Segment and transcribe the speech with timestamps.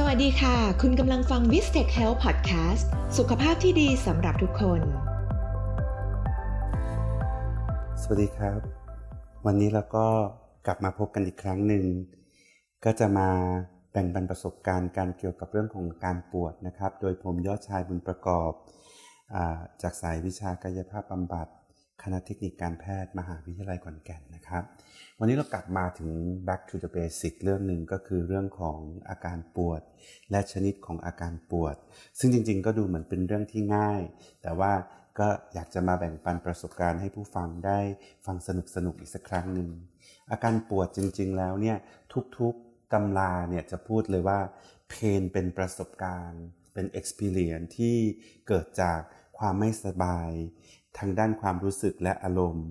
[0.00, 2.84] สวัสดีค่ะ คุณกำลังฟัง v i s t e c h Health Podcast
[3.18, 4.80] สุขภาพที่ดีสำหรับทุกคน
[8.02, 8.60] สวัสดีครับ
[9.46, 10.06] วันนี้เราก็
[10.66, 11.84] กลับมาพบกันอีกครั้งหนึ่ง
[12.84, 13.28] ก็จะมา
[13.92, 18.52] แบ่งปันประสบการณ์การเกี่ยวกับเรื่องของการปวดนะครับ โดยผมยอดชายบุญประกอบ
[19.34, 19.36] อ
[19.82, 21.48] จากสายวิชากายภาพบำบัด
[22.12, 24.62] ณะเทคนิคการแพทย์มหาวิทยาลัยขอนแก่นนะครับ
[25.18, 26.12] วันนี้เรากลับมาถึง
[26.48, 28.78] back to the basic เรื่องหนึ่งก็คือเรื่องของ
[29.08, 29.80] อาการปวด
[30.30, 31.76] และชนิดของอาการปวด
[32.18, 34.00] ซึ่งจริงๆ ก็ดูเหมือนเป็นเรื่องที่ง่าย
[34.42, 34.72] แต่ว่า
[35.18, 37.80] ก็อยากจะมาแบ่งปันประสบการณ์ให้ผู้ฟังได้
[38.26, 39.68] ฟังสนุกๆอีกสักครั้งหนึ่ง
[40.30, 41.76] อาการปวดจริง ๆ แล้วเนี่ย
[42.38, 44.40] ทุกๆตำราเนี่ยจะพูดเลยว่า
[44.88, 46.42] เพนเป็นประสบการณ์
[46.74, 47.96] เป็น experience ที่
[48.48, 49.00] เกิดจาก
[49.38, 50.30] ความไม่สบาย
[50.98, 52.66] ทางด้านความรู้สึกและอารมณ์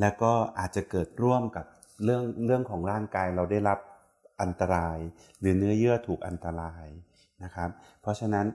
[0.00, 1.66] และก็อาจจะเกิดร่วมกับ
[2.04, 3.78] เรื่องเรื่องของร่างกายเราได้รับ
[4.42, 4.98] อันตราย
[5.40, 6.86] หรือเนื้อเยื่อถูกอันตราย
[7.44, 8.46] นะครับ เพราะฉะนั้น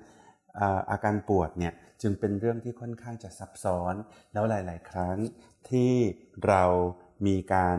[0.92, 3.94] อาการปวดเนี่ยจึงเป็นเรื่องที่ค่อนข้างจะซับซ้อน
[4.34, 5.18] แล้วหลาย ๆ ครั้ง
[5.70, 5.92] ที่
[6.48, 6.64] เรา
[7.28, 7.78] มีการ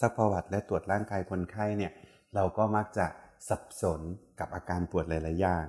[0.00, 1.92] ซักประวัติและตรวจร่างกายคนไข้เนี่ย
[2.34, 3.06] เราก็มักจะ
[3.48, 4.00] สับสน
[4.40, 5.66] กับอาการปวดหลาย ๆ อย่าง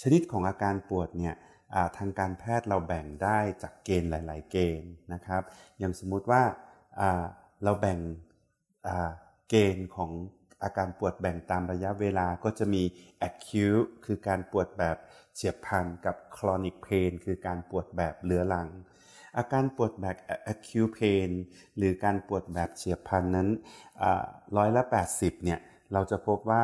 [0.00, 1.34] ชนิดของอาการปวดเนี่ย
[1.96, 5.42] ทางการแพทย์เราแบ่งได้จากเกณฑ์หลาย ๆ เกณฑ์นะครับ
[5.78, 6.42] อย่างสมมุติว่า
[7.64, 7.98] เราแบ่ง
[9.48, 10.10] เกณฑ์ของ
[10.62, 12.82] อาการปวดแบ่งตามระยะเวลาก็จะมี
[13.28, 14.96] acute คือการปวดแบบ
[15.34, 18.68] เฉียบพลันกับ chronic pain คือการปวดแบบเรื้อรัง
[19.36, 20.16] อาการปวดแบบ
[20.52, 21.30] acute pain
[21.76, 23.48] หรือการปวดแบบเฉียบพลันนั้น
[24.56, 24.82] ร้อยละ
[25.14, 25.58] 80เนี่ย
[25.92, 26.62] เราจะพบว่า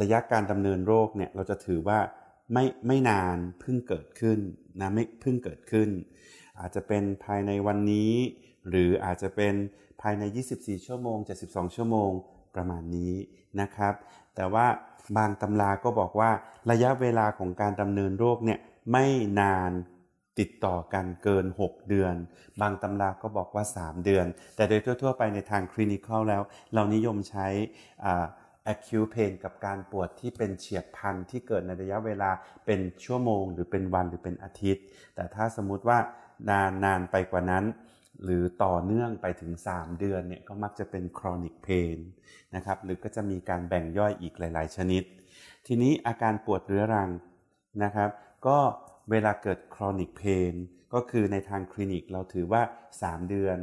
[0.00, 1.98] ระยะการดำเนินโรคเนี่ยเราจะถือว่า
[2.52, 4.38] ไม่ไม่นานเพิ่งเกิดขึ้น
[4.80, 5.88] นะไม่เพิ่งเกิดขึ้น
[6.60, 8.12] อาจจะเป็นภายในวันนี้
[8.68, 9.54] หรืออาจจะเป็น
[10.02, 10.22] ภายใน
[10.54, 12.10] 24 ชั่วโมง 72 ชั่วโมง
[12.54, 13.14] ประมาณนี้
[13.60, 13.94] นะครับ
[14.34, 14.66] แต่ว่า
[15.16, 16.30] บางตำราก็บอกว่า
[16.70, 18.58] ระยะเวลาของการดำเนินโรคเนี่ย
[18.92, 19.06] ไม่
[19.40, 19.72] นาน
[20.38, 22.14] ติดต่อกันเกิน 6 เดือน
[22.60, 26.42] บางตำราก็บอกว่า 3 เดือน แต่โดยทั่ว ๆ ไปในทางคลินิคอลแล้ว
[26.74, 27.48] เรานิยมใช้
[28.72, 32.30] acute pain กับการปวดที่เป็นเฉียบพลันที่เกิดในระยะเวลา
[32.66, 34.84] เป็นชั่วโมง หรือเป็นวันหรือเป็นอาทิตย์
[35.14, 35.98] แต่ถ้าสมมุติว่า
[36.50, 37.64] นานนานไปกว่านั้น
[38.24, 41.98] หรือต่อเนื่องไปถึง 3 เดือนเนี่ยก็มักจะเป็น chronic pain
[42.54, 45.02] นะครับหรือก็จะมีการแบ่งย่อยอีกหลาย ๆ ชนิด
[45.66, 47.10] ทีนี้อาการปวดเรื้อรัง
[47.84, 48.10] นะครับ
[48.46, 48.58] ก็
[49.10, 50.54] เวลาเกิด chronic pain
[50.94, 52.62] ก็คือในทางคลินิกเราถือว่า
[52.96, 53.58] 3 เดือน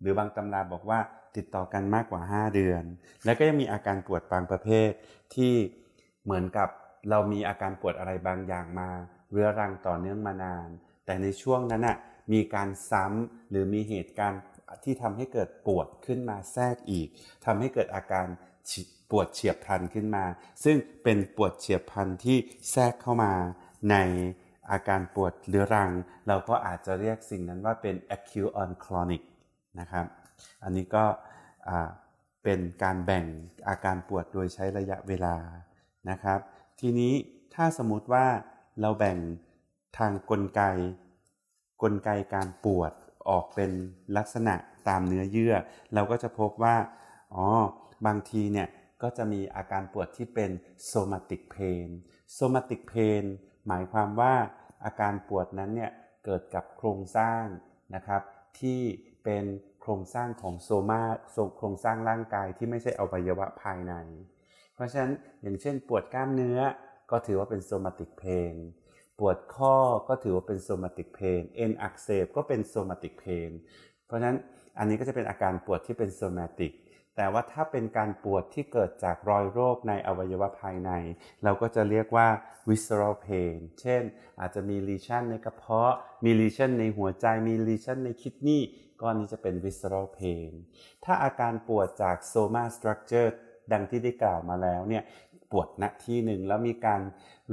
[0.00, 1.00] หรือบางตำราบอกว่า
[1.38, 2.82] ติดต่อกันมากกว่า 5 เดือน
[3.24, 4.90] แล้วก็ยังมีอาการปวดบางประเภท
[5.34, 5.54] ที่
[6.24, 6.68] เหมือนกับ
[7.10, 8.88] เรามีอาการปวดอะไรบางอย่างมา
[9.30, 10.68] เรื้อรังต่อเนื่องมานาน
[11.04, 11.96] แต่ในช่วงนั้นน่ะ
[12.32, 14.40] มีการซ้ำหรือมีเหตุการณ์
[14.84, 17.08] ที่ทำให้เกิดปวดขึ้นมาแทรกอีก
[17.44, 18.26] ทำให้เกิดอาการ
[19.10, 20.24] ปวดเฉียบพลันขึ้นมา
[20.64, 22.38] ซึ่งเป็นปวดเฉียบพลันที่
[22.70, 23.32] แทรกเข้ามา
[23.90, 23.96] ใน
[24.70, 25.90] อาการปวดเรื้อรัง
[26.28, 29.22] เราก็อาจจะเรียกสิ่งนั้นว่าเป็น acute on chronic
[29.80, 30.06] นะครับ
[30.64, 31.04] อันนี้ก็
[32.44, 33.24] เป็นการแบ่ง
[33.68, 35.36] อาการปวดโดยใช้ระยะเวลา
[36.10, 36.40] นะครับ
[36.80, 37.12] ทีนี้
[37.54, 38.26] ถ้าสมมติว่า
[38.80, 39.18] เราแบ่ง
[39.98, 40.62] ทางกลไก
[41.82, 42.92] กลไกการปวด
[43.28, 43.70] ออกเป็น
[44.16, 44.54] ลักษณะ
[44.88, 45.54] ตามเนื้อเยื่อ
[45.94, 46.76] เราก็จะพบว่า
[47.34, 47.46] อ๋อ
[48.06, 48.68] บางทีเนี่ย
[49.02, 50.50] ก็จะมีอาการปวดที่เป็น
[50.92, 51.88] somatic pain
[52.38, 53.24] somatic pain
[53.66, 54.34] หมายความว่า
[54.84, 55.92] อาการปวดนั้นเนี่ย
[56.24, 57.44] เกิดกับโครงสร้าง
[57.94, 58.22] นะครับ
[58.60, 58.80] ที่
[59.26, 59.46] เป็น
[59.80, 61.02] โครงสร้างของโซมา
[61.58, 63.94] โครงสร้างร่างกายที่ไม่ใช่อวัยวะภายใน
[64.74, 66.58] เพราะฉะนั้นอย่างเช่น ปวดกล้ามเนื้อ
[67.10, 68.54] ก็ถือว่าเป็นโซมาติกเพน
[69.18, 69.76] ปวดข้อ
[70.08, 73.50] ก็ถือว่าเป็น somatic pain เอ็นอักเสบก็เป็น somatic pain
[74.06, 74.36] เพราะฉะนั้น
[74.78, 76.72] อันนี้ก็จะเป็นอาการปวดที่เป็น somatic
[77.16, 80.90] แต่ว่าถ้าเป็นการปวดที่เกิดจากรอยโรคในอวัยวะภายใน
[81.44, 82.28] เราก็จะเรียกว่า
[82.68, 84.02] visceral pain เช่น
[84.40, 85.92] อาจจะมี lesion ในกระเพาะ
[86.24, 88.58] มี lesion ในหัวใจ มี lesion ใน kidney
[89.00, 90.50] ก้อนนี้จะเป็น visceral pain
[91.04, 93.30] ถ้าอาการปวดจาก somatic structure
[93.72, 95.02] ดังที่ได้กล่าวมาแล้วเนี่ย
[95.52, 97.00] ปวดณที่หนึ่งแล้วมีการ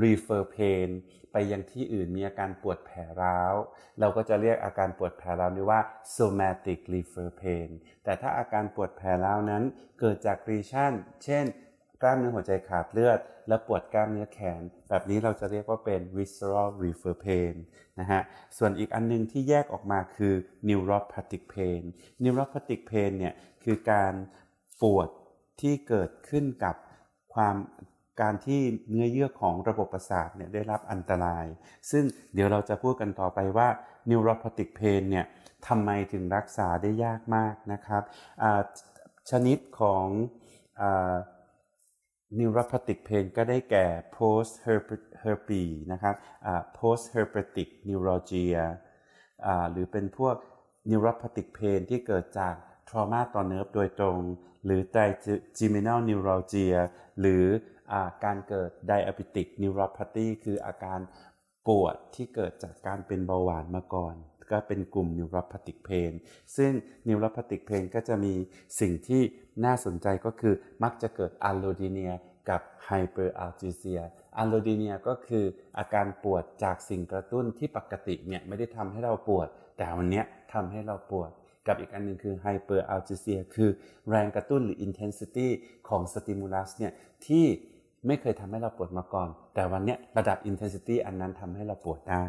[0.04, 0.90] refer pain
[1.32, 3.54] ไปยังที่อื่นมีอาการปวดแผลร้าว
[4.00, 5.82] เราก็จะเรียกอาการปวดแผลร้าวนี้ว่า
[6.16, 7.70] somatic refer pain
[8.04, 9.64] แต่ถ้าอาการปวดแผลร้าวนั้น
[10.00, 10.94] เกิดจาก lesion
[11.24, 11.46] เช่น
[12.04, 17.54] กล้ามเนื้อหัวใจขาดเลือด และปวดกล้ามเนื้อแขน แบบนี้เราจะเรียกว่าเป็น visceral refer pain
[18.00, 18.22] นะฮะ
[18.58, 20.34] ส่วนอีกอันนึงที่แยกออกมาคือ
[20.68, 21.82] neuropathic pain
[22.24, 23.34] neuropathic pain เนี่ย
[23.64, 24.14] คือการ
[24.82, 25.10] ปวด
[25.62, 26.76] ที่เกิดขึ้นกับ
[27.34, 27.56] ความ
[28.22, 31.46] การที่เนื้อเยื่อของระบบประสาทเนี่ยได้รับอันตราย
[31.92, 32.04] ซึ่ง
[32.34, 33.68] เดี๋ยวเราจะพูดกันต่อไปว่า
[34.10, 35.26] neuropathic pain เนี่ย
[35.68, 38.04] ทำไมถึงรักษาได้ยากมากนะครับ
[39.30, 40.06] ชนิดของ
[42.38, 43.86] neuropathic pain ก็ได้แก่
[44.16, 44.54] post
[45.24, 46.16] herpes นะครับ
[46.78, 48.58] post herpetic neuralgia
[49.72, 50.36] หรือเป็นพวก
[50.90, 52.56] neuropathic pain ที่เกิดจาก
[52.90, 54.18] trauma ต่อเนิร์ฟโดยตรง
[54.66, 56.78] หรือ trigeminal neuralgia
[57.20, 57.46] หรือ
[57.92, 61.00] อการเกิด diabetic neuropathy คืออาการ
[61.68, 64.16] ปวดที่เกิดจากการเป็นเบาหวานมาก่อน
[64.52, 66.12] ก็เป็นกลุ่ม neuropathic pain
[66.58, 66.72] ซึ่ง
[67.08, 68.34] neuropathic pain ก็จะมี
[68.80, 69.22] สิ่งที่
[69.66, 70.54] น่าสนใจก็คือ
[70.84, 72.14] มักจะเกิด allodynia
[72.50, 74.04] กับ hyperalgesia
[74.42, 75.46] allodynia ก็คือ
[75.78, 79.48] อาการปวดจากสิ่งกระตุ้นที่ปกติเนี่ยไม่ได้ทำให้เราปวด
[79.78, 80.24] แต่วันนี้
[80.54, 81.32] ทำให้เราปวด
[81.68, 83.70] กับอีกอันหนึ่งคือ hyperalgesia คือ
[84.10, 85.48] แรงกระตุ้นหรือ intensity
[85.90, 86.94] ของ stimulus เนี่ย
[87.28, 87.46] ที่
[88.08, 92.28] ไม่เคยทำให้เราปวดมาก่อน แต่วันนี้ระดับ intensity อันนั้นทำให้เราปวดได้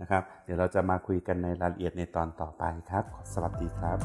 [0.00, 3.98] นะครับ เดี๋ยวเราจะมาคุยกันในรายละเอียดในตอนต่อไปครับ สวัสดีครับ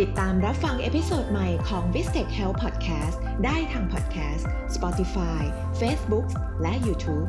[0.00, 4.44] ติดตามรับฟัง episode ใหม่ของ v i s t e c h Health Podcast ได้ทาง Podcast
[4.76, 5.42] Spotify
[5.80, 6.26] Facebook
[6.62, 7.28] และ YouTube